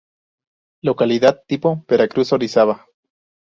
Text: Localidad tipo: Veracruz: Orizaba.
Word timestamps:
Localidad 0.81 1.43
tipo: 1.45 1.85
Veracruz: 1.87 2.33
Orizaba. 2.33 2.87